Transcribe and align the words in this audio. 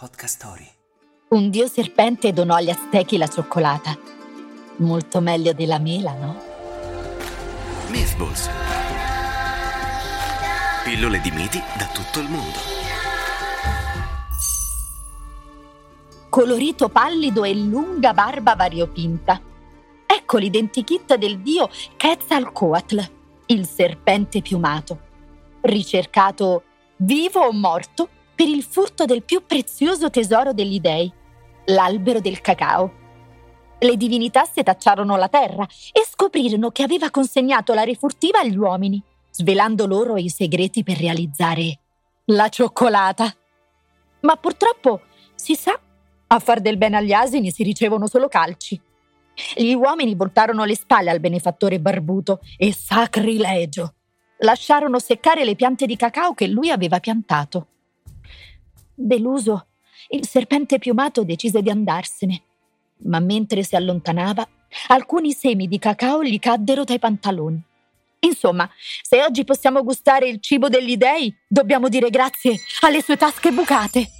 Podcast 0.00 0.36
Story. 0.36 0.66
Un 1.28 1.50
dio 1.50 1.68
serpente 1.68 2.32
donò 2.32 2.54
agli 2.54 2.70
aztechi 2.70 3.18
la 3.18 3.28
cioccolata. 3.28 3.98
Molto 4.76 5.20
meglio 5.20 5.52
della 5.52 5.78
mela, 5.78 6.14
no? 6.14 6.40
Mythballs. 7.88 8.48
Pillole 10.84 11.20
di 11.20 11.30
miti 11.32 11.60
da 11.76 11.84
tutto 11.92 12.20
il 12.20 12.30
mondo. 12.30 12.58
Colorito 16.30 16.88
pallido 16.88 17.44
e 17.44 17.54
lunga 17.54 18.14
barba 18.14 18.54
variopinta. 18.54 19.38
Ecco 20.06 20.38
l'identikit 20.38 21.16
del 21.16 21.40
dio 21.40 21.68
Quetzalcoatl, 21.98 23.10
il 23.48 23.66
serpente 23.66 24.40
piumato. 24.40 24.98
Ricercato 25.60 26.62
vivo 26.96 27.40
o 27.40 27.52
morto 27.52 28.08
per 28.40 28.48
il 28.48 28.62
furto 28.62 29.04
del 29.04 29.22
più 29.22 29.44
prezioso 29.44 30.08
tesoro 30.08 30.54
degli 30.54 30.80
dei, 30.80 31.12
l'albero 31.66 32.20
del 32.20 32.40
cacao. 32.40 32.90
Le 33.78 33.96
divinità 33.98 34.46
setacciarono 34.46 35.14
la 35.16 35.28
terra 35.28 35.66
e 35.92 36.06
scoprirono 36.08 36.70
che 36.70 36.82
aveva 36.82 37.10
consegnato 37.10 37.74
la 37.74 37.84
refurtiva 37.84 38.38
agli 38.38 38.56
uomini, 38.56 39.02
svelando 39.28 39.84
loro 39.86 40.16
i 40.16 40.30
segreti 40.30 40.82
per 40.82 40.96
realizzare 40.96 41.80
la 42.28 42.48
cioccolata. 42.48 43.30
Ma 44.20 44.36
purtroppo, 44.36 45.02
si 45.34 45.54
sa, 45.54 45.78
a 46.28 46.38
far 46.38 46.62
del 46.62 46.78
bene 46.78 46.96
agli 46.96 47.12
asini 47.12 47.50
si 47.50 47.62
ricevono 47.62 48.06
solo 48.06 48.28
calci. 48.28 48.80
Gli 49.54 49.74
uomini 49.74 50.14
voltarono 50.14 50.64
le 50.64 50.76
spalle 50.76 51.10
al 51.10 51.20
benefattore 51.20 51.78
barbuto 51.78 52.40
e 52.56 52.72
sacrilegio. 52.72 53.96
Lasciarono 54.38 54.98
seccare 54.98 55.44
le 55.44 55.56
piante 55.56 55.84
di 55.84 55.96
cacao 55.96 56.32
che 56.32 56.46
lui 56.46 56.70
aveva 56.70 57.00
piantato. 57.00 57.66
Deluso, 59.02 59.68
il 60.08 60.28
serpente 60.28 60.78
piumato 60.78 61.24
decise 61.24 61.62
di 61.62 61.70
andarsene, 61.70 62.42
ma 63.04 63.18
mentre 63.18 63.62
si 63.62 63.74
allontanava, 63.74 64.46
alcuni 64.88 65.32
semi 65.32 65.68
di 65.68 65.78
cacao 65.78 66.22
gli 66.22 66.38
caddero 66.38 66.84
dai 66.84 66.98
pantaloni. 66.98 67.58
Insomma, 68.18 68.68
se 69.00 69.22
oggi 69.24 69.44
possiamo 69.44 69.82
gustare 69.82 70.28
il 70.28 70.38
cibo 70.40 70.68
degli 70.68 70.98
dei, 70.98 71.34
dobbiamo 71.48 71.88
dire 71.88 72.10
grazie 72.10 72.56
alle 72.82 73.00
sue 73.00 73.16
tasche 73.16 73.52
bucate. 73.52 74.19